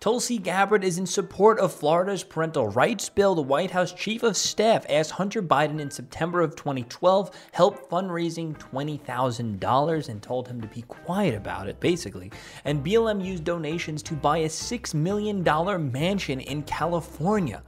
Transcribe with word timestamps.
Tulsi 0.00 0.38
Gabbard 0.38 0.82
is 0.82 0.96
in 0.96 1.04
support 1.04 1.58
of 1.58 1.74
Florida's 1.74 2.24
parental 2.24 2.68
rights 2.68 3.10
bill. 3.10 3.34
The 3.34 3.42
White 3.42 3.70
House 3.70 3.92
chief 3.92 4.22
of 4.22 4.34
staff 4.34 4.86
asked 4.88 5.10
Hunter 5.10 5.42
Biden 5.42 5.78
in 5.78 5.90
September 5.90 6.40
of 6.40 6.56
2012 6.56 7.30
help 7.52 7.90
fundraising 7.90 8.56
$20,000 8.56 10.08
and 10.08 10.22
told 10.22 10.48
him 10.48 10.58
to 10.62 10.66
be 10.68 10.80
quiet 10.88 11.34
about 11.34 11.68
it, 11.68 11.78
basically. 11.80 12.32
And 12.64 12.82
BLM 12.82 13.22
used 13.22 13.44
donations 13.44 14.02
to 14.04 14.14
buy 14.14 14.38
a 14.38 14.48
$6 14.48 14.94
million 14.94 15.44
mansion 15.92 16.40
in 16.40 16.62
California. 16.62 17.62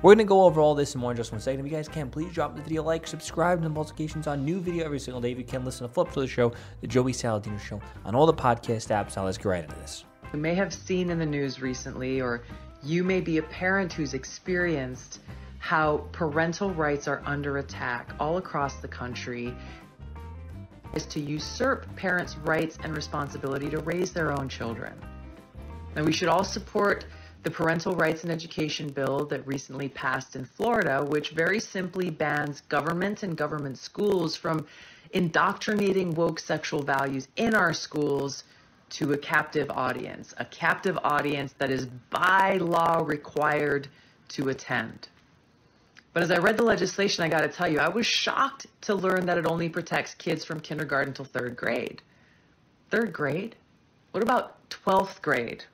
We're 0.00 0.14
going 0.14 0.18
to 0.18 0.28
go 0.28 0.44
over 0.44 0.60
all 0.60 0.76
this 0.76 0.94
and 0.94 1.00
more 1.00 1.10
in 1.10 1.16
just 1.16 1.32
one 1.32 1.40
second. 1.40 1.58
If 1.58 1.66
you 1.66 1.76
guys 1.76 1.88
can, 1.88 2.08
please 2.08 2.32
drop 2.32 2.54
the 2.54 2.62
video 2.62 2.84
like, 2.84 3.04
subscribe, 3.04 3.58
and 3.58 3.64
the 3.66 3.70
notifications 3.70 4.28
on 4.28 4.44
new 4.44 4.60
video 4.60 4.84
every 4.84 5.00
single 5.00 5.20
day. 5.20 5.32
If 5.32 5.38
you 5.38 5.44
can, 5.44 5.64
listen 5.64 5.88
to 5.88 5.92
Flip 5.92 6.12
to 6.12 6.20
the 6.20 6.28
Show, 6.28 6.52
the 6.82 6.86
Joey 6.86 7.12
Saladino 7.12 7.58
Show, 7.58 7.80
on 8.04 8.14
all 8.14 8.26
the 8.26 8.34
podcast 8.34 8.94
apps. 8.94 9.16
Now 9.16 9.24
let's 9.24 9.38
get 9.38 9.46
right 9.46 9.64
into 9.64 9.74
this. 9.74 10.04
You 10.34 10.40
may 10.40 10.56
have 10.56 10.74
seen 10.74 11.10
in 11.10 11.20
the 11.20 11.26
news 11.26 11.62
recently, 11.62 12.20
or 12.20 12.42
you 12.82 13.04
may 13.04 13.20
be 13.20 13.38
a 13.38 13.42
parent 13.42 13.92
who's 13.92 14.14
experienced 14.14 15.20
how 15.60 16.08
parental 16.10 16.74
rights 16.74 17.06
are 17.06 17.22
under 17.24 17.58
attack 17.58 18.10
all 18.18 18.38
across 18.38 18.74
the 18.80 18.88
country 18.88 19.54
is 20.92 21.06
to 21.06 21.20
usurp 21.20 21.86
parents' 21.94 22.36
rights 22.38 22.78
and 22.82 22.96
responsibility 22.96 23.70
to 23.70 23.78
raise 23.82 24.12
their 24.12 24.32
own 24.32 24.48
children. 24.48 24.94
Now, 25.94 26.02
we 26.02 26.12
should 26.12 26.28
all 26.28 26.42
support 26.42 27.06
the 27.44 27.50
Parental 27.52 27.94
Rights 27.94 28.24
and 28.24 28.32
Education 28.32 28.88
Bill 28.88 29.26
that 29.26 29.46
recently 29.46 29.88
passed 29.88 30.34
in 30.34 30.44
Florida, 30.44 31.04
which 31.04 31.30
very 31.30 31.60
simply 31.60 32.10
bans 32.10 32.60
government 32.62 33.22
and 33.22 33.36
government 33.36 33.78
schools 33.78 34.34
from 34.34 34.66
indoctrinating 35.12 36.10
woke 36.10 36.40
sexual 36.40 36.82
values 36.82 37.28
in 37.36 37.54
our 37.54 37.72
schools 37.72 38.42
to 38.90 39.12
a 39.12 39.18
captive 39.18 39.70
audience, 39.70 40.34
a 40.38 40.44
captive 40.44 40.98
audience 41.02 41.54
that 41.58 41.70
is 41.70 41.86
by 42.10 42.58
law 42.58 43.02
required 43.04 43.88
to 44.28 44.48
attend. 44.50 45.08
But 46.12 46.22
as 46.22 46.30
I 46.30 46.38
read 46.38 46.56
the 46.56 46.64
legislation, 46.64 47.24
I 47.24 47.28
got 47.28 47.40
to 47.40 47.48
tell 47.48 47.68
you, 47.68 47.80
I 47.80 47.88
was 47.88 48.06
shocked 48.06 48.66
to 48.82 48.94
learn 48.94 49.26
that 49.26 49.36
it 49.36 49.46
only 49.46 49.68
protects 49.68 50.14
kids 50.14 50.44
from 50.44 50.60
kindergarten 50.60 51.12
till 51.12 51.24
third 51.24 51.56
grade. 51.56 52.02
Third 52.90 53.12
grade? 53.12 53.56
What 54.12 54.22
about 54.22 54.70
12th 54.70 55.20
grade? 55.22 55.64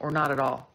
Or 0.00 0.10
not 0.10 0.32
at 0.32 0.40
all? 0.40 0.70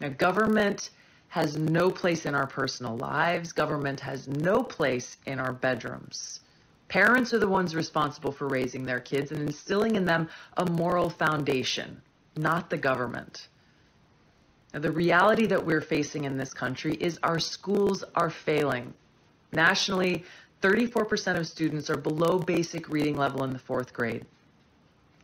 Now, 0.00 0.08
government 0.08 0.90
has 1.28 1.56
no 1.56 1.90
place 1.90 2.26
in 2.26 2.34
our 2.34 2.46
personal 2.46 2.96
lives. 2.96 3.52
Government 3.52 4.00
has 4.00 4.26
no 4.26 4.64
place 4.64 5.16
in 5.26 5.38
our 5.38 5.52
bedrooms. 5.52 6.40
Parents 6.92 7.32
are 7.32 7.38
the 7.38 7.48
ones 7.48 7.74
responsible 7.74 8.32
for 8.32 8.46
raising 8.48 8.84
their 8.84 9.00
kids 9.00 9.32
and 9.32 9.40
instilling 9.40 9.96
in 9.96 10.04
them 10.04 10.28
a 10.58 10.70
moral 10.72 11.08
foundation, 11.08 12.02
not 12.36 12.68
the 12.68 12.76
government. 12.76 13.48
Now, 14.74 14.80
the 14.80 14.92
reality 14.92 15.46
that 15.46 15.64
we're 15.64 15.80
facing 15.80 16.24
in 16.24 16.36
this 16.36 16.52
country 16.52 16.92
is 17.00 17.18
our 17.22 17.38
schools 17.38 18.04
are 18.14 18.28
failing. 18.28 18.92
Nationally, 19.54 20.26
34% 20.60 21.38
of 21.38 21.46
students 21.46 21.88
are 21.88 21.96
below 21.96 22.38
basic 22.38 22.90
reading 22.90 23.16
level 23.16 23.42
in 23.44 23.54
the 23.54 23.58
fourth 23.58 23.94
grade. 23.94 24.26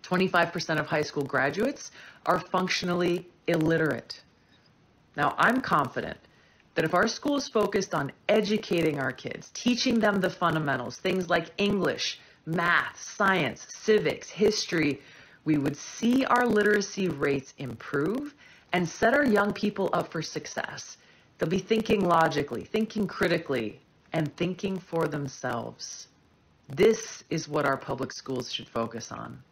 25% 0.03 0.81
of 0.81 0.87
high 0.87 1.03
school 1.03 1.25
graduates 1.25 1.91
are 2.25 2.41
functionally 2.41 3.29
illiterate. 3.47 4.23
Now, 5.19 5.35
I'm 5.37 5.61
confident 5.61 6.17
that 6.79 6.85
if 6.85 6.95
our 6.95 7.09
school 7.09 7.37
is 7.37 7.49
focused 7.49 7.93
on 7.93 8.13
educating 8.29 9.01
our 9.01 9.11
kids, 9.11 9.51
teaching 9.53 9.99
them 9.99 10.21
the 10.21 10.31
fundamentals, 10.31 10.97
things 10.97 11.29
like 11.29 11.51
English, 11.59 12.21
math, 12.47 13.03
science, 13.03 13.67
civics, 13.69 14.31
history, 14.31 15.03
we 15.45 15.59
would 15.59 15.77
see 15.77 16.25
our 16.27 16.47
literacy 16.47 17.09
rates 17.09 17.53
improve 17.59 18.33
and 18.73 18.89
set 18.89 19.13
our 19.13 19.25
young 19.25 19.53
people 19.53 19.91
up 19.93 20.13
for 20.13 20.23
success. 20.23 20.99
They'll 21.39 21.49
be 21.49 21.59
thinking 21.59 22.05
logically, 22.05 22.63
thinking 22.63 23.09
critically, 23.09 23.81
and 24.13 24.33
thinking 24.37 24.79
for 24.79 25.09
themselves. 25.09 26.07
This 26.69 27.25
is 27.29 27.49
what 27.49 27.67
our 27.67 27.77
public 27.77 28.13
schools 28.13 28.53
should 28.53 28.69
focus 28.69 29.11
on. 29.11 29.43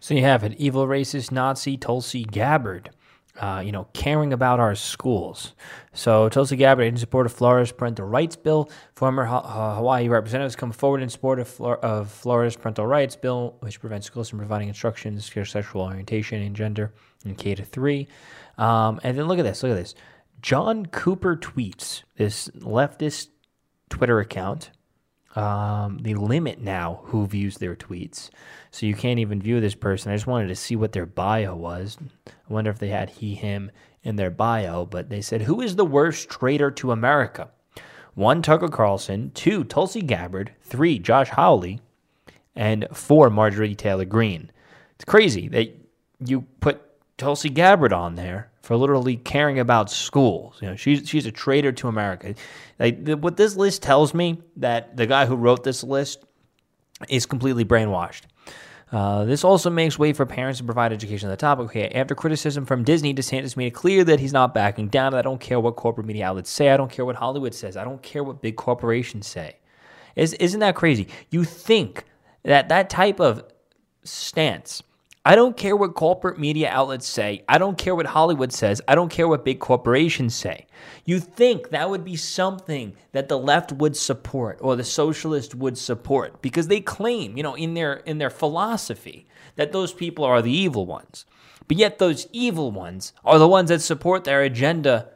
So 0.00 0.12
you 0.12 0.22
have 0.22 0.42
it 0.42 0.54
evil 0.58 0.88
racist 0.88 1.30
Nazi 1.30 1.76
Tulsi 1.76 2.24
Gabbard 2.24 2.90
uh, 3.38 3.62
you 3.64 3.72
know, 3.72 3.86
caring 3.92 4.32
about 4.32 4.60
our 4.60 4.74
schools. 4.74 5.54
So 5.92 6.28
Tulsi 6.28 6.56
Gabbard, 6.56 6.86
in 6.86 6.96
support 6.96 7.26
of 7.26 7.32
Florida's 7.32 7.72
parental 7.72 8.06
rights 8.06 8.36
bill, 8.36 8.70
former 8.94 9.24
ha- 9.24 9.74
Hawaii 9.74 10.08
representatives 10.08 10.56
come 10.56 10.72
forward 10.72 11.02
in 11.02 11.08
support 11.08 11.38
of, 11.38 11.48
Flor- 11.48 11.78
of, 11.78 12.10
Florida's 12.10 12.56
parental 12.56 12.86
rights 12.86 13.16
bill, 13.16 13.56
which 13.60 13.80
prevents 13.80 14.06
schools 14.06 14.28
from 14.28 14.38
providing 14.38 14.68
instructions 14.68 15.28
for 15.28 15.44
sexual 15.44 15.82
orientation 15.82 16.42
and 16.42 16.54
gender 16.54 16.92
in 17.24 17.34
K 17.34 17.54
to 17.54 17.64
three. 17.64 18.08
Um, 18.58 19.00
and 19.02 19.16
then 19.16 19.26
look 19.26 19.38
at 19.38 19.44
this. 19.44 19.62
Look 19.62 19.72
at 19.72 19.76
this. 19.76 19.94
John 20.40 20.86
Cooper 20.86 21.36
tweets 21.36 22.02
this 22.16 22.48
leftist 22.48 23.28
Twitter 23.88 24.20
account 24.20 24.70
um, 25.36 25.98
they 25.98 26.14
limit 26.14 26.60
now 26.60 27.00
who 27.04 27.26
views 27.26 27.58
their 27.58 27.76
tweets. 27.76 28.30
So 28.70 28.86
you 28.86 28.94
can't 28.94 29.20
even 29.20 29.40
view 29.42 29.60
this 29.60 29.74
person. 29.74 30.12
I 30.12 30.16
just 30.16 30.26
wanted 30.26 30.48
to 30.48 30.56
see 30.56 30.76
what 30.76 30.92
their 30.92 31.06
bio 31.06 31.54
was. 31.54 31.98
I 32.26 32.52
wonder 32.52 32.70
if 32.70 32.78
they 32.78 32.88
had 32.88 33.10
he, 33.10 33.34
him 33.34 33.70
in 34.02 34.16
their 34.16 34.30
bio, 34.30 34.84
but 34.84 35.10
they 35.10 35.20
said, 35.20 35.42
Who 35.42 35.60
is 35.60 35.76
the 35.76 35.84
worst 35.84 36.28
traitor 36.28 36.70
to 36.72 36.92
America? 36.92 37.50
One, 38.14 38.42
Tucker 38.42 38.68
Carlson. 38.68 39.30
Two, 39.32 39.64
Tulsi 39.64 40.02
Gabbard. 40.02 40.52
Three, 40.62 40.98
Josh 40.98 41.28
Hawley. 41.28 41.80
And 42.56 42.88
four, 42.92 43.30
Marjorie 43.30 43.76
Taylor 43.76 44.04
Greene. 44.04 44.50
It's 44.96 45.04
crazy 45.04 45.46
that 45.48 45.72
you 46.24 46.40
put 46.60 46.82
Tulsi 47.18 47.50
Gabbard 47.50 47.92
on 47.92 48.14
there 48.14 48.50
for 48.62 48.76
literally 48.76 49.16
caring 49.16 49.58
about 49.58 49.90
schools. 49.90 50.56
You 50.62 50.68
know, 50.68 50.76
she's 50.76 51.08
she's 51.08 51.26
a 51.26 51.32
traitor 51.32 51.72
to 51.72 51.88
America. 51.88 52.34
Like 52.78 53.06
what 53.18 53.36
this 53.36 53.56
list 53.56 53.82
tells 53.82 54.14
me 54.14 54.40
that 54.56 54.96
the 54.96 55.06
guy 55.06 55.26
who 55.26 55.36
wrote 55.36 55.64
this 55.64 55.84
list 55.84 56.24
is 57.08 57.26
completely 57.26 57.64
brainwashed. 57.64 58.22
Uh, 58.90 59.24
this 59.24 59.44
also 59.44 59.68
makes 59.68 59.98
way 59.98 60.14
for 60.14 60.24
parents 60.24 60.58
to 60.58 60.64
provide 60.64 60.92
education 60.92 61.28
on 61.28 61.30
the 61.30 61.36
topic. 61.36 61.66
Okay, 61.66 61.88
after 61.88 62.14
criticism 62.14 62.64
from 62.64 62.84
Disney, 62.84 63.12
DeSantis 63.12 63.56
made 63.56 63.66
it 63.66 63.74
clear 63.74 64.02
that 64.04 64.18
he's 64.20 64.32
not 64.32 64.54
backing 64.54 64.88
down. 64.88 65.12
I 65.12 65.20
don't 65.20 65.40
care 65.40 65.60
what 65.60 65.76
corporate 65.76 66.06
media 66.06 66.26
outlets 66.26 66.48
say. 66.50 66.70
I 66.70 66.76
don't 66.76 66.90
care 66.90 67.04
what 67.04 67.16
Hollywood 67.16 67.54
says. 67.54 67.76
I 67.76 67.84
don't 67.84 68.02
care 68.02 68.24
what 68.24 68.40
big 68.40 68.56
corporations 68.56 69.26
say. 69.26 69.56
Is, 70.16 70.32
isn't 70.34 70.60
that 70.60 70.74
crazy? 70.74 71.08
You 71.30 71.44
think 71.44 72.04
that 72.44 72.70
that 72.70 72.88
type 72.88 73.20
of 73.20 73.44
stance 74.04 74.82
I 75.28 75.34
don't 75.34 75.58
care 75.58 75.76
what 75.76 75.94
corporate 75.94 76.38
media 76.38 76.70
outlets 76.70 77.06
say. 77.06 77.44
I 77.46 77.58
don't 77.58 77.76
care 77.76 77.94
what 77.94 78.06
Hollywood 78.06 78.50
says. 78.50 78.80
I 78.88 78.94
don't 78.94 79.10
care 79.10 79.28
what 79.28 79.44
big 79.44 79.60
corporations 79.60 80.34
say. 80.34 80.66
You 81.04 81.20
think 81.20 81.68
that 81.68 81.90
would 81.90 82.02
be 82.02 82.16
something 82.16 82.96
that 83.12 83.28
the 83.28 83.38
left 83.38 83.70
would 83.70 83.94
support 83.94 84.58
or 84.62 84.74
the 84.74 84.84
socialist 84.84 85.54
would 85.54 85.76
support 85.76 86.40
because 86.40 86.68
they 86.68 86.80
claim, 86.80 87.36
you 87.36 87.42
know, 87.42 87.54
in 87.56 87.74
their 87.74 87.96
in 88.06 88.16
their 88.16 88.30
philosophy 88.30 89.26
that 89.56 89.70
those 89.70 89.92
people 89.92 90.24
are 90.24 90.40
the 90.40 90.50
evil 90.50 90.86
ones. 90.86 91.26
But 91.66 91.76
yet 91.76 91.98
those 91.98 92.26
evil 92.32 92.70
ones 92.70 93.12
are 93.22 93.38
the 93.38 93.46
ones 93.46 93.68
that 93.68 93.82
support 93.82 94.24
their 94.24 94.40
agenda 94.40 95.10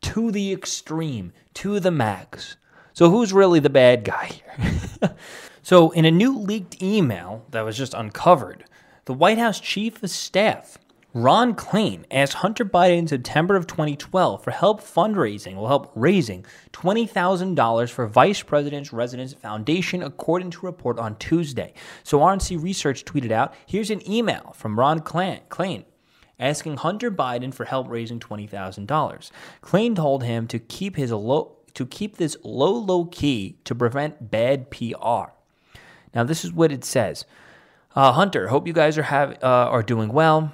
to 0.00 0.30
the 0.30 0.50
extreme, 0.50 1.34
to 1.52 1.78
the 1.78 1.90
max. 1.90 2.56
So 2.94 3.10
who's 3.10 3.34
really 3.34 3.60
the 3.60 3.68
bad 3.68 4.02
guy 4.02 4.30
here? 4.32 5.14
so 5.62 5.90
in 5.90 6.06
a 6.06 6.10
new 6.10 6.38
leaked 6.38 6.82
email 6.82 7.44
that 7.50 7.66
was 7.66 7.76
just 7.76 7.92
uncovered, 7.92 8.64
the 9.08 9.14
White 9.14 9.38
House 9.38 9.58
Chief 9.58 10.02
of 10.02 10.10
Staff, 10.10 10.76
Ron 11.14 11.54
Klain, 11.54 12.04
asked 12.10 12.34
Hunter 12.34 12.66
Biden 12.66 12.98
in 12.98 13.06
September 13.06 13.56
of 13.56 13.66
2012 13.66 14.44
for 14.44 14.50
help 14.50 14.82
fundraising, 14.82 15.56
will 15.56 15.66
help 15.66 15.90
raising 15.94 16.44
$20,000 16.74 17.90
for 17.90 18.06
Vice 18.06 18.42
President's 18.42 18.92
Residence 18.92 19.32
Foundation, 19.32 20.02
according 20.02 20.50
to 20.50 20.66
a 20.66 20.70
report 20.70 20.98
on 20.98 21.16
Tuesday. 21.16 21.72
So 22.02 22.18
RNC 22.18 22.62
Research 22.62 23.06
tweeted 23.06 23.30
out, 23.30 23.54
here's 23.64 23.88
an 23.88 24.06
email 24.06 24.52
from 24.54 24.78
Ron 24.78 25.00
Klain 25.00 25.84
asking 26.38 26.76
Hunter 26.76 27.10
Biden 27.10 27.54
for 27.54 27.64
help 27.64 27.88
raising 27.88 28.20
$20,000. 28.20 29.30
Klain 29.62 29.96
told 29.96 30.22
him 30.22 30.46
to 30.48 30.58
keep 30.58 30.96
his 30.96 31.12
low 31.12 31.56
to 31.72 31.86
keep 31.86 32.18
this 32.18 32.36
low 32.44 32.72
low 32.72 33.06
key 33.06 33.56
to 33.64 33.74
prevent 33.74 34.30
bad 34.30 34.70
PR. 34.70 35.32
Now 36.14 36.24
this 36.24 36.44
is 36.44 36.52
what 36.52 36.72
it 36.72 36.84
says. 36.84 37.24
Uh, 37.98 38.12
Hunter, 38.12 38.46
hope 38.46 38.68
you 38.68 38.72
guys 38.72 38.96
are 38.96 39.02
have 39.02 39.42
uh, 39.42 39.46
are 39.46 39.82
doing 39.82 40.12
well, 40.12 40.52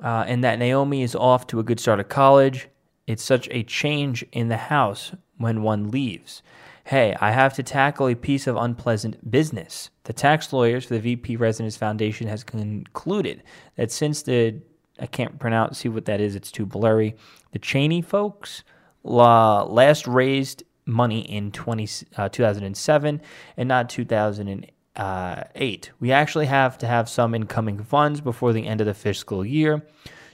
uh, 0.00 0.26
and 0.28 0.44
that 0.44 0.60
Naomi 0.60 1.02
is 1.02 1.16
off 1.16 1.44
to 1.48 1.58
a 1.58 1.64
good 1.64 1.80
start 1.80 1.98
at 1.98 2.08
college. 2.08 2.68
It's 3.08 3.24
such 3.24 3.48
a 3.50 3.64
change 3.64 4.24
in 4.30 4.46
the 4.46 4.56
house 4.56 5.10
when 5.36 5.62
one 5.62 5.90
leaves. 5.90 6.40
Hey, 6.84 7.16
I 7.20 7.32
have 7.32 7.52
to 7.54 7.64
tackle 7.64 8.06
a 8.06 8.14
piece 8.14 8.46
of 8.46 8.54
unpleasant 8.54 9.28
business. 9.28 9.90
The 10.04 10.12
tax 10.12 10.52
lawyers 10.52 10.84
for 10.84 10.94
the 10.94 11.00
VP 11.00 11.34
Residence 11.34 11.76
Foundation 11.76 12.28
has 12.28 12.44
concluded 12.44 13.42
that 13.74 13.90
since 13.90 14.22
the 14.22 14.62
I 15.00 15.06
can't 15.06 15.40
pronounce 15.40 15.80
see 15.80 15.88
what 15.88 16.04
that 16.04 16.20
is, 16.20 16.36
it's 16.36 16.52
too 16.52 16.64
blurry. 16.64 17.16
The 17.50 17.58
Cheney 17.58 18.02
folks 18.02 18.62
la, 19.02 19.64
last 19.64 20.06
raised 20.06 20.62
money 20.86 21.22
in 21.22 21.50
20, 21.50 21.88
uh, 22.16 22.28
2007 22.28 23.20
and 23.56 23.68
not 23.68 23.88
2008 23.88 24.73
uh, 24.96 25.44
eight. 25.54 25.90
We 26.00 26.12
actually 26.12 26.46
have 26.46 26.78
to 26.78 26.86
have 26.86 27.08
some 27.08 27.34
incoming 27.34 27.82
funds 27.82 28.20
before 28.20 28.52
the 28.52 28.66
end 28.66 28.80
of 28.80 28.86
the 28.86 28.94
fiscal 28.94 29.44
year. 29.44 29.82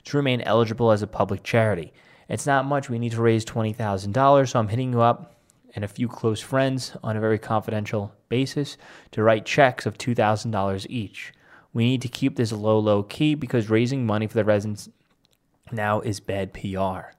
to 0.03 0.17
remain 0.17 0.41
eligible 0.41 0.91
as 0.91 1.03
a 1.03 1.07
public 1.07 1.43
charity. 1.43 1.93
It's 2.27 2.47
not 2.47 2.65
much. 2.65 2.89
We 2.89 2.97
need 2.97 3.11
to 3.11 3.21
raise 3.21 3.45
$20,000, 3.45 4.49
so 4.49 4.59
I'm 4.59 4.67
hitting 4.67 4.93
you 4.93 5.01
up 5.01 5.35
and 5.75 5.85
a 5.85 5.87
few 5.87 6.07
close 6.07 6.41
friends 6.41 6.95
on 7.03 7.15
a 7.15 7.19
very 7.19 7.37
confidential 7.37 8.13
basis 8.29 8.77
to 9.11 9.23
write 9.23 9.45
checks 9.45 9.85
of 9.85 9.97
$2,000 9.97 10.85
each. 10.89 11.33
We 11.73 11.85
need 11.85 12.01
to 12.01 12.07
keep 12.07 12.35
this 12.35 12.51
low, 12.51 12.79
low 12.79 13.03
key 13.03 13.35
because 13.35 13.69
raising 13.69 14.05
money 14.05 14.27
for 14.27 14.33
the 14.33 14.43
residents 14.43 14.89
now 15.71 16.01
is 16.01 16.19
bad 16.19 16.53
PR. 16.53 17.15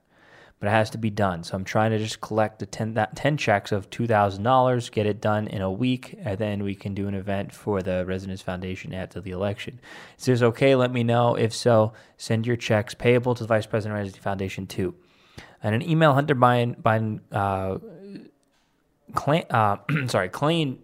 But 0.63 0.69
it 0.69 0.75
has 0.75 0.91
to 0.91 0.97
be 0.97 1.09
done. 1.09 1.43
So 1.43 1.57
I'm 1.57 1.65
trying 1.65 1.91
to 1.91 1.99
just 1.99 2.21
collect 2.21 2.59
the 2.59 2.65
10, 2.65 2.97
10 3.13 3.35
checks 3.35 3.73
of 3.73 3.89
$2,000, 3.89 4.91
get 4.93 5.05
it 5.05 5.19
done 5.19 5.47
in 5.47 5.61
a 5.61 5.69
week, 5.69 6.17
and 6.23 6.37
then 6.37 6.63
we 6.63 6.73
can 6.73 6.93
do 6.93 7.09
an 7.09 7.15
event 7.15 7.51
for 7.51 7.81
the 7.81 8.05
Residents 8.05 8.41
Foundation 8.41 8.93
after 8.93 9.19
the 9.19 9.31
election. 9.31 9.81
Is 10.17 10.23
this 10.23 10.41
okay? 10.41 10.73
Let 10.75 10.93
me 10.93 11.03
know. 11.03 11.35
If 11.35 11.53
so, 11.53 11.91
send 12.15 12.47
your 12.47 12.55
checks 12.55 12.93
payable 12.93 13.35
to 13.35 13.43
the 13.43 13.47
Vice 13.49 13.65
President 13.65 13.97
Residency 13.97 14.21
Foundation 14.21 14.65
too. 14.65 14.95
And 15.61 15.75
an 15.75 15.81
email 15.81 16.13
Hunter 16.13 16.33
Biden, 16.33 16.81
Biden 16.81 17.19
uh, 17.33 17.79
Klein, 19.15 19.43
uh, 19.49 19.79
sorry, 20.07 20.29
Klein 20.29 20.79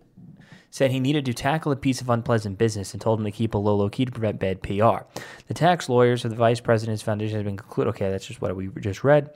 said 0.72 0.92
he 0.92 1.00
needed 1.00 1.24
to 1.24 1.34
tackle 1.34 1.72
a 1.72 1.78
piece 1.78 2.02
of 2.02 2.10
unpleasant 2.10 2.58
business 2.58 2.92
and 2.92 3.00
told 3.00 3.20
him 3.20 3.26
to 3.26 3.32
keep 3.32 3.54
a 3.54 3.58
low, 3.58 3.78
low 3.78 3.88
key 3.88 4.04
to 4.04 4.12
prevent 4.12 4.42
bad 4.42 4.62
PR. 4.62 5.06
The 5.48 5.54
tax 5.54 5.88
lawyers 5.88 6.26
of 6.26 6.32
the 6.32 6.38
vice 6.38 6.60
president's 6.60 7.02
foundation 7.02 7.38
have 7.38 7.46
been 7.46 7.56
concluded. 7.56 7.92
Okay, 7.92 8.12
that's 8.12 8.26
just 8.26 8.42
what 8.42 8.54
we 8.58 8.68
just 8.82 9.06
read. 9.06 9.30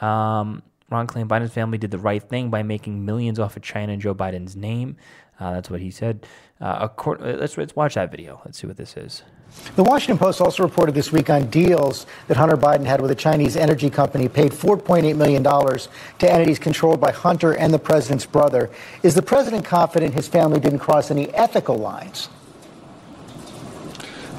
Um, 0.00 0.62
Ron 0.90 1.06
claimed 1.06 1.28
Biden's 1.28 1.52
family 1.52 1.78
did 1.78 1.90
the 1.90 1.98
right 1.98 2.22
thing 2.22 2.50
by 2.50 2.62
making 2.62 3.04
millions 3.04 3.38
off 3.38 3.56
of 3.56 3.62
China 3.62 3.92
and 3.92 4.00
Joe 4.00 4.14
Biden's 4.14 4.56
name. 4.56 4.96
Uh, 5.38 5.52
that's 5.52 5.70
what 5.70 5.80
he 5.80 5.90
said. 5.90 6.26
Uh, 6.60 6.88
let's, 7.20 7.56
let's 7.56 7.76
watch 7.76 7.94
that 7.94 8.10
video. 8.10 8.40
Let's 8.44 8.58
see 8.58 8.66
what 8.66 8.76
this 8.76 8.96
is. 8.96 9.22
The 9.76 9.82
Washington 9.82 10.18
Post 10.18 10.40
also 10.40 10.62
reported 10.62 10.94
this 10.94 11.12
week 11.12 11.30
on 11.30 11.48
deals 11.48 12.06
that 12.26 12.36
Hunter 12.36 12.56
Biden 12.56 12.84
had 12.84 13.00
with 13.00 13.10
a 13.10 13.14
Chinese 13.14 13.56
energy 13.56 13.88
company, 13.88 14.28
paid 14.28 14.52
$4.8 14.52 15.16
million 15.16 15.42
to 15.42 16.32
entities 16.32 16.58
controlled 16.58 17.00
by 17.00 17.12
Hunter 17.12 17.52
and 17.52 17.72
the 17.72 17.78
president's 17.78 18.26
brother. 18.26 18.70
Is 19.02 19.14
the 19.14 19.22
president 19.22 19.64
confident 19.64 20.14
his 20.14 20.28
family 20.28 20.60
didn't 20.60 20.80
cross 20.80 21.10
any 21.10 21.32
ethical 21.34 21.76
lines? 21.76 22.28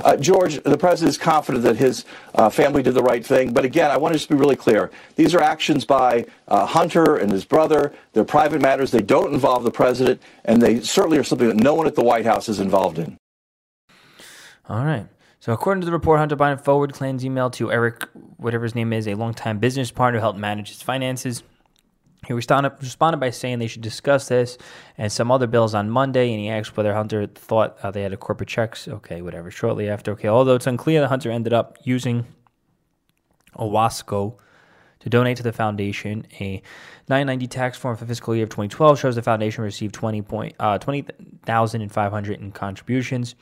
Uh, 0.03 0.15
George, 0.17 0.61
the 0.63 0.77
president 0.77 1.09
is 1.09 1.17
confident 1.17 1.63
that 1.63 1.77
his 1.77 2.05
uh, 2.35 2.49
family 2.49 2.81
did 2.83 2.93
the 2.93 3.03
right 3.03 3.25
thing. 3.25 3.53
But 3.53 3.65
again, 3.65 3.91
I 3.91 3.97
want 3.97 4.13
to 4.13 4.17
just 4.17 4.29
be 4.29 4.35
really 4.35 4.55
clear. 4.55 4.91
These 5.15 5.35
are 5.35 5.41
actions 5.41 5.85
by 5.85 6.25
uh, 6.47 6.65
Hunter 6.65 7.17
and 7.17 7.31
his 7.31 7.45
brother. 7.45 7.93
They're 8.13 8.23
private 8.23 8.61
matters. 8.61 8.91
They 8.91 9.01
don't 9.01 9.33
involve 9.33 9.63
the 9.63 9.71
president, 9.71 10.21
and 10.45 10.61
they 10.61 10.81
certainly 10.81 11.17
are 11.17 11.23
something 11.23 11.47
that 11.47 11.57
no 11.57 11.73
one 11.73 11.87
at 11.87 11.95
the 11.95 12.03
White 12.03 12.25
House 12.25 12.49
is 12.49 12.59
involved 12.59 12.99
in. 12.99 13.17
All 14.67 14.85
right. 14.85 15.07
So, 15.41 15.53
according 15.53 15.81
to 15.81 15.85
the 15.85 15.91
report, 15.91 16.19
Hunter 16.19 16.35
Biden 16.35 16.63
forwarded 16.63 16.95
Clinton's 16.95 17.23
email 17.23 17.49
to 17.51 17.71
Eric, 17.71 18.07
whatever 18.37 18.65
his 18.65 18.75
name 18.75 18.91
is, 18.91 19.07
a 19.07 19.15
longtime 19.15 19.59
business 19.59 19.89
partner 19.89 20.19
who 20.19 20.21
helped 20.21 20.39
manage 20.39 20.69
his 20.69 20.81
finances. 20.81 21.43
He 22.27 22.33
responded, 22.33 23.19
by 23.19 23.29
saying 23.29 23.59
they 23.59 23.67
should 23.67 23.81
discuss 23.81 24.27
this 24.27 24.57
and 24.97 25.11
some 25.11 25.31
other 25.31 25.47
bills 25.47 25.73
on 25.73 25.89
Monday, 25.89 26.31
and 26.31 26.39
he 26.39 26.49
asked 26.49 26.75
whether 26.75 26.93
Hunter 26.93 27.27
thought 27.27 27.77
uh, 27.81 27.91
they 27.91 28.01
had 28.03 28.13
a 28.13 28.17
corporate 28.17 28.49
checks. 28.49 28.87
Okay, 28.87 29.21
whatever. 29.21 29.49
Shortly 29.49 29.89
after, 29.89 30.11
okay, 30.11 30.27
although 30.27 30.55
it's 30.55 30.67
unclear 30.67 31.07
Hunter 31.07 31.31
ended 31.31 31.53
up 31.53 31.77
using 31.83 32.25
Owasco 33.55 34.37
to 34.99 35.09
donate 35.09 35.37
to 35.37 35.43
the 35.43 35.53
foundation. 35.53 36.25
A 36.39 36.61
990 37.07 37.47
tax 37.47 37.77
form 37.77 37.95
for 37.95 38.05
fiscal 38.05 38.35
year 38.35 38.43
of 38.43 38.49
2012 38.49 38.99
shows 38.99 39.15
the 39.15 39.21
foundation 39.21 39.63
received 39.63 39.93
20 39.93 40.21
point, 40.21 40.55
uh, 40.59 40.77
20,500 40.77 42.41
in 42.41 42.51
contributions. 42.51 43.35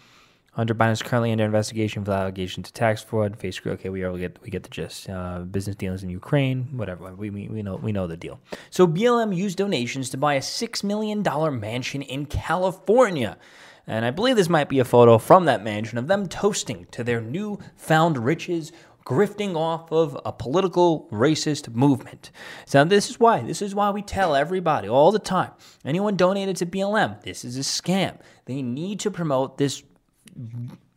Hunter 0.57 0.73
Biden 0.73 0.93
is 0.93 1.03
currently 1.03 1.31
under 1.31 1.45
investigation 1.45 2.03
for 2.03 2.11
allegations 2.11 2.69
of 2.69 2.73
tax 2.73 3.03
fraud. 3.03 3.37
Face 3.37 3.61
okay, 3.63 3.89
we 3.89 4.03
we 4.07 4.19
get 4.19 4.41
we 4.41 4.49
get 4.49 4.63
the 4.63 4.69
gist. 4.69 5.07
Uh, 5.07 5.41
business 5.41 5.75
dealings 5.75 6.01
in 6.01 6.09
Ukraine, 6.09 6.67
whatever. 6.71 7.13
We, 7.13 7.29
we 7.29 7.47
we 7.47 7.61
know 7.61 7.75
we 7.75 7.91
know 7.91 8.07
the 8.07 8.17
deal. 8.17 8.39
So 8.71 8.87
BLM 8.87 9.35
used 9.35 9.59
donations 9.59 10.09
to 10.09 10.17
buy 10.17 10.33
a 10.33 10.41
six 10.41 10.83
million 10.83 11.21
dollar 11.21 11.51
mansion 11.51 12.01
in 12.01 12.25
California. 12.25 13.37
And 13.85 14.03
I 14.03 14.09
believe 14.09 14.35
this 14.35 14.49
might 14.49 14.67
be 14.67 14.79
a 14.79 14.83
photo 14.83 15.19
from 15.19 15.45
that 15.45 15.63
mansion 15.63 15.99
of 15.99 16.07
them 16.07 16.27
toasting 16.27 16.87
to 16.89 17.03
their 17.03 17.21
new 17.21 17.59
found 17.75 18.17
riches, 18.17 18.71
grifting 19.05 19.55
off 19.55 19.91
of 19.91 20.19
a 20.25 20.31
political 20.31 21.07
racist 21.11 21.71
movement. 21.75 22.31
So 22.65 22.83
this 22.83 23.11
is 23.11 23.19
why 23.19 23.43
this 23.43 23.61
is 23.61 23.75
why 23.75 23.91
we 23.91 24.01
tell 24.01 24.35
everybody 24.35 24.89
all 24.89 25.11
the 25.11 25.19
time. 25.19 25.51
Anyone 25.85 26.17
donated 26.17 26.55
to 26.55 26.65
BLM, 26.65 27.21
this 27.21 27.45
is 27.45 27.57
a 27.57 27.61
scam. 27.61 28.17
They 28.45 28.63
need 28.63 28.99
to 29.01 29.11
promote 29.11 29.59
this 29.59 29.83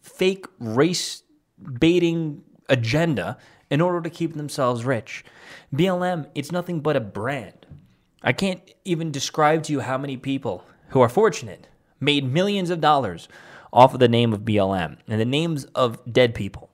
fake 0.02 0.46
race 0.58 1.22
baiting 1.78 2.42
agenda 2.68 3.38
in 3.70 3.80
order 3.80 4.00
to 4.00 4.10
keep 4.10 4.34
themselves 4.34 4.84
rich. 4.84 5.24
BLM, 5.74 6.28
it's 6.34 6.52
nothing 6.52 6.80
but 6.80 6.96
a 6.96 7.00
brand. 7.00 7.66
I 8.22 8.32
can't 8.32 8.60
even 8.84 9.10
describe 9.10 9.62
to 9.64 9.72
you 9.72 9.80
how 9.80 9.96
many 9.96 10.16
people 10.16 10.64
who 10.88 11.00
are 11.00 11.08
fortunate 11.08 11.68
made 12.00 12.30
millions 12.30 12.70
of 12.70 12.80
dollars 12.80 13.28
off 13.72 13.94
of 13.94 14.00
the 14.00 14.08
name 14.08 14.32
of 14.32 14.40
BLM 14.40 14.98
and 15.06 15.20
the 15.20 15.24
names 15.24 15.64
of 15.66 16.00
dead 16.10 16.34
people. 16.34 16.70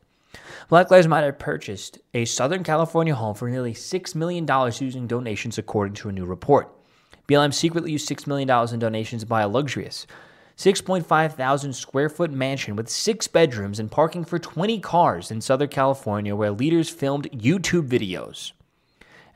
Black 0.68 0.90
Lives 0.90 1.06
Matter 1.06 1.32
purchased 1.32 1.98
a 2.14 2.24
Southern 2.24 2.64
California 2.64 3.14
home 3.14 3.34
for 3.34 3.48
nearly 3.48 3.74
$6 3.74 4.14
million 4.14 4.46
using 4.80 5.06
donations, 5.06 5.58
according 5.58 5.94
to 5.94 6.08
a 6.08 6.12
new 6.12 6.24
report. 6.24 6.72
BLM 7.28 7.54
secretly 7.54 7.92
used 7.92 8.08
$6 8.08 8.26
million 8.26 8.50
in 8.72 8.78
donations 8.78 9.22
to 9.22 9.26
buy 9.26 9.42
a 9.42 9.48
luxurious 9.48 10.06
6.5 10.56 11.32
thousand 11.34 11.74
square 11.74 12.08
foot 12.08 12.30
mansion 12.30 12.76
with 12.76 12.88
six 12.88 13.28
bedrooms 13.28 13.78
and 13.78 13.90
parking 13.90 14.24
for 14.24 14.38
20 14.38 14.80
cars 14.80 15.30
in 15.30 15.40
Southern 15.42 15.68
California 15.68 16.34
where 16.34 16.50
leaders 16.50 16.88
filmed 16.88 17.30
YouTube 17.30 17.88
videos. 17.88 18.52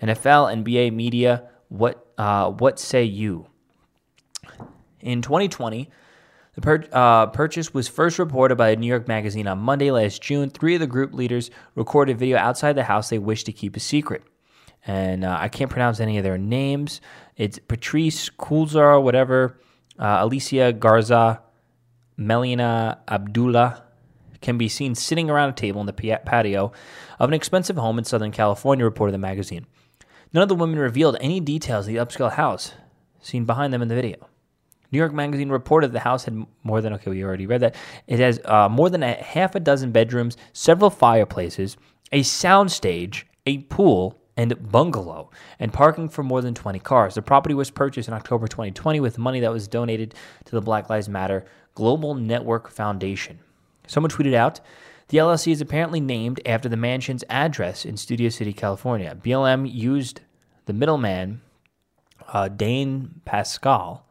NFL, 0.02 0.64
NBA 0.64 0.94
media, 0.94 1.50
what, 1.68 2.06
uh, 2.16 2.50
what 2.50 2.78
say 2.78 3.04
you? 3.04 3.46
In 5.00 5.20
2020, 5.20 5.90
the 6.54 6.60
pur- 6.62 6.88
uh, 6.90 7.26
purchase 7.26 7.74
was 7.74 7.86
first 7.86 8.18
reported 8.18 8.56
by 8.56 8.70
a 8.70 8.76
New 8.76 8.86
York 8.86 9.06
Magazine 9.06 9.46
on 9.46 9.58
Monday 9.58 9.90
last 9.90 10.22
June. 10.22 10.48
Three 10.48 10.74
of 10.74 10.80
the 10.80 10.86
group 10.86 11.12
leaders 11.12 11.50
recorded 11.74 12.18
video 12.18 12.38
outside 12.38 12.72
the 12.72 12.84
house 12.84 13.10
they 13.10 13.18
wished 13.18 13.44
to 13.46 13.52
keep 13.52 13.76
a 13.76 13.80
secret. 13.80 14.22
And 14.86 15.24
uh, 15.24 15.36
I 15.38 15.48
can't 15.48 15.70
pronounce 15.70 16.00
any 16.00 16.16
of 16.16 16.24
their 16.24 16.38
names. 16.38 17.02
It's 17.36 17.58
Patrice 17.58 18.30
Kulzar, 18.30 19.02
whatever 19.02 19.58
uh, 20.00 20.18
Alicia 20.20 20.72
Garza, 20.72 21.42
Melina 22.16 22.98
Abdullah 23.08 23.84
can 24.40 24.58
be 24.58 24.68
seen 24.68 24.94
sitting 24.94 25.30
around 25.30 25.50
a 25.50 25.52
table 25.52 25.80
in 25.80 25.86
the 25.86 25.92
patio 25.92 26.72
of 27.18 27.28
an 27.28 27.34
expensive 27.34 27.76
home 27.76 27.98
in 27.98 28.04
Southern 28.04 28.32
California, 28.32 28.84
reported 28.84 29.12
the 29.12 29.18
magazine. 29.18 29.66
None 30.32 30.42
of 30.42 30.48
the 30.48 30.54
women 30.54 30.78
revealed 30.78 31.16
any 31.20 31.40
details 31.40 31.86
of 31.86 31.92
the 31.92 31.98
upscale 32.00 32.32
house 32.32 32.72
seen 33.20 33.44
behind 33.44 33.72
them 33.72 33.82
in 33.82 33.88
the 33.88 33.94
video. 33.94 34.16
New 34.92 34.98
York 34.98 35.12
Magazine 35.12 35.50
reported 35.50 35.92
the 35.92 36.00
house 36.00 36.24
had 36.24 36.46
more 36.64 36.80
than, 36.80 36.92
okay, 36.94 37.10
we 37.10 37.22
already 37.22 37.46
read 37.46 37.60
that. 37.60 37.76
It 38.06 38.18
has 38.18 38.40
uh, 38.44 38.68
more 38.68 38.90
than 38.90 39.02
a 39.02 39.14
half 39.14 39.54
a 39.54 39.60
dozen 39.60 39.92
bedrooms, 39.92 40.36
several 40.52 40.90
fireplaces, 40.90 41.76
a 42.10 42.22
soundstage, 42.22 43.24
a 43.46 43.58
pool, 43.58 44.19
and 44.36 44.70
bungalow, 44.70 45.30
and 45.58 45.72
parking 45.72 46.08
for 46.08 46.22
more 46.22 46.40
than 46.40 46.54
20 46.54 46.78
cars. 46.78 47.14
The 47.14 47.22
property 47.22 47.54
was 47.54 47.70
purchased 47.70 48.08
in 48.08 48.14
October 48.14 48.46
2020 48.46 49.00
with 49.00 49.18
money 49.18 49.40
that 49.40 49.52
was 49.52 49.68
donated 49.68 50.14
to 50.44 50.52
the 50.52 50.60
Black 50.60 50.88
Lives 50.88 51.08
Matter 51.08 51.44
Global 51.74 52.14
Network 52.14 52.70
Foundation. 52.70 53.40
Someone 53.86 54.10
tweeted 54.10 54.34
out, 54.34 54.60
the 55.08 55.18
LLC 55.18 55.50
is 55.50 55.60
apparently 55.60 55.98
named 55.98 56.40
after 56.46 56.68
the 56.68 56.76
mansion's 56.76 57.24
address 57.28 57.84
in 57.84 57.96
Studio 57.96 58.28
City, 58.28 58.52
California. 58.52 59.16
BLM 59.20 59.70
used 59.70 60.20
the 60.66 60.72
middleman, 60.72 61.40
uh, 62.32 62.46
Dane 62.46 63.20
Pascal, 63.24 64.06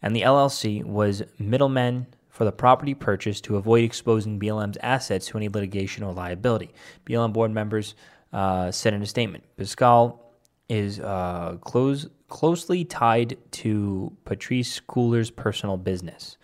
and 0.00 0.16
the 0.16 0.22
LLC 0.22 0.82
was 0.82 1.22
middlemen 1.38 2.06
for 2.30 2.44
the 2.44 2.52
property 2.52 2.94
purchase 2.94 3.40
to 3.42 3.56
avoid 3.56 3.84
exposing 3.84 4.40
BLM's 4.40 4.78
assets 4.82 5.26
to 5.26 5.36
any 5.36 5.48
litigation 5.48 6.02
or 6.02 6.12
liability. 6.12 6.72
BLM 7.04 7.32
board 7.32 7.50
members 7.50 7.94
uh, 8.32 8.70
said 8.70 8.94
in 8.94 9.02
a 9.02 9.06
statement. 9.06 9.44
Pascal 9.56 10.32
is 10.68 11.00
uh, 11.00 11.56
close, 11.60 12.08
closely 12.28 12.84
tied 12.84 13.36
to 13.52 14.12
Patrice 14.24 14.80
Kulzar's 14.80 15.30
personal 15.30 15.76
business. 15.76 16.36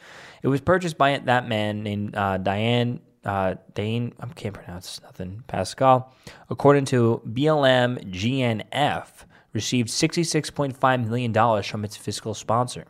It 0.43 0.49
was 0.49 0.61
purchased 0.61 0.99
by 0.99 1.19
that 1.19 1.49
man 1.49 1.83
named 1.83 2.17
uh, 2.17 2.38
Diane 2.38 3.00
uh, 3.25 3.55
Dane. 3.75 4.12
I 4.21 4.26
can't 4.26 4.55
pronounce 4.55 5.00
nothing. 5.03 5.45
Pascal, 5.47 6.12
according 6.50 6.85
to 6.87 7.23
BLM 7.26 8.12
GNF, 8.12 9.07
received 9.53 9.88
$66.5 9.88 11.09
million 11.09 11.62
from 11.62 11.85
its 11.85 11.97
fiscal 11.97 12.35
sponsor. 12.35 12.85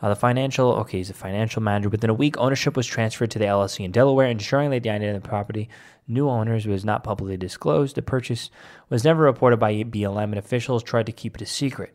Uh, 0.00 0.08
the 0.08 0.16
financial, 0.16 0.72
okay, 0.72 0.98
he's 0.98 1.10
a 1.10 1.14
financial 1.14 1.60
manager. 1.60 1.88
Within 1.88 2.10
a 2.10 2.14
week, 2.14 2.38
ownership 2.38 2.76
was 2.76 2.86
transferred 2.86 3.30
to 3.32 3.38
the 3.38 3.46
LLC 3.46 3.84
in 3.84 3.90
Delaware, 3.90 4.28
ensuring 4.28 4.70
that 4.70 4.82
the 4.82 4.90
identity 4.90 5.16
of 5.16 5.22
the 5.22 5.28
property 5.28 5.68
new 6.06 6.28
owners 6.28 6.66
was 6.66 6.84
not 6.84 7.04
publicly 7.04 7.36
disclosed. 7.36 7.96
The 7.96 8.02
purchase 8.02 8.50
was 8.88 9.04
never 9.04 9.22
reported 9.22 9.58
by 9.58 9.74
BLM, 9.74 10.24
and 10.24 10.38
officials 10.38 10.82
tried 10.82 11.06
to 11.06 11.12
keep 11.12 11.34
it 11.34 11.42
a 11.42 11.46
secret. 11.46 11.94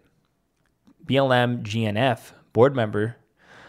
BLM 1.05 1.63
GNF 1.63 2.33
board 2.51 2.75
member 2.75 3.17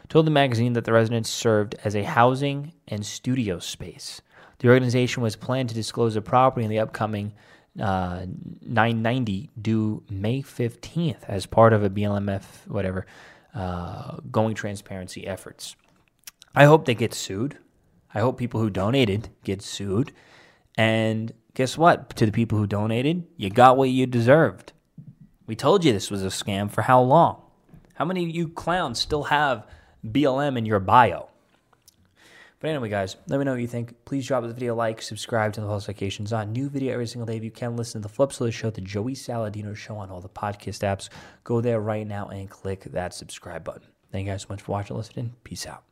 told 0.09 0.27
the 0.27 0.31
magazine 0.31 0.75
that 0.75 0.85
the 0.85 0.93
residence 0.93 1.31
served 1.31 1.75
as 1.85 1.95
a 1.97 2.05
housing 2.05 2.73
and 2.87 3.05
studio 3.07 3.59
space. 3.59 4.21
The 4.59 4.69
organization 4.69 5.23
was 5.23 5.37
planned 5.37 5.71
to 5.71 5.75
disclose 5.75 6.15
the 6.15 6.23
property 6.23 6.65
in 6.65 6.71
the 6.71 6.79
upcoming 6.79 7.33
uh, 7.81 8.27
990 8.63 9.51
due 9.61 10.03
May 10.09 10.43
15th 10.43 11.25
as 11.27 11.47
part 11.47 11.73
of 11.73 11.83
a 11.83 11.91
BLMF, 11.91 12.43
whatever, 12.69 13.07
uh, 13.55 14.19
going 14.31 14.55
transparency 14.55 15.27
efforts. 15.27 15.77
I 16.55 16.65
hope 16.65 16.85
they 16.85 16.95
get 16.95 17.15
sued. 17.15 17.59
I 18.15 18.21
hope 18.21 18.39
people 18.39 18.61
who 18.61 18.71
donated 18.71 19.31
get 19.43 19.63
sued. 19.63 20.13
And 20.77 21.33
guess 21.55 21.77
what? 21.77 22.11
To 22.17 22.27
the 22.27 22.33
people 22.33 22.59
who 22.59 22.67
donated, 22.67 23.25
you 23.37 23.51
got 23.51 23.77
what 23.77 23.91
you 23.91 24.07
deserved. 24.07 24.73
We 25.47 25.57
told 25.57 25.85
you 25.85 25.93
this 25.93 26.11
was 26.11 26.23
a 26.23 26.29
scam 26.29 26.71
for 26.71 26.83
how 26.83 27.01
long? 27.01 27.43
How 27.95 28.05
many 28.05 28.25
of 28.25 28.31
you 28.31 28.49
clowns 28.49 28.99
still 28.99 29.25
have 29.25 29.67
BLM 30.05 30.57
in 30.57 30.67
your 30.67 30.81
bio? 30.81 31.29
But 32.65 32.71
anyway, 32.71 32.89
guys, 32.89 33.17
let 33.27 33.39
me 33.39 33.45
know 33.45 33.51
what 33.51 33.61
you 33.61 33.67
think. 33.67 33.93
Please 34.07 34.27
drop 34.27 34.43
the 34.43 34.55
video 34.55 34.73
a 34.73 34.75
like, 34.75 35.03
subscribe 35.03 35.53
to 35.53 35.61
the 35.61 35.67
notifications 35.67 36.33
on. 36.33 36.53
New 36.53 36.71
video 36.71 36.95
every 36.95 37.07
single 37.07 37.27
day. 37.27 37.37
If 37.37 37.45
you 37.45 37.51
can, 37.51 37.77
listen 37.77 38.01
to 38.01 38.09
the 38.09 38.15
Flips 38.15 38.41
of 38.41 38.47
the 38.47 38.53
Show, 38.53 38.71
the 38.71 38.81
Joey 38.81 39.13
Saladino 39.13 39.77
Show 39.77 39.97
on 39.97 40.09
all 40.09 40.23
the 40.23 40.31
podcast 40.31 40.81
apps. 40.81 41.11
Go 41.45 41.61
there 41.61 41.79
right 41.79 42.07
now 42.07 42.29
and 42.29 42.49
click 42.49 42.85
that 42.85 43.13
subscribe 43.13 43.65
button. 43.65 43.83
Thank 44.11 44.25
you 44.25 44.33
guys 44.33 44.41
so 44.41 44.47
much 44.49 44.63
for 44.63 44.73
watching 44.73 44.97
listening. 44.97 45.35
Peace 45.45 45.67
out. 45.67 45.85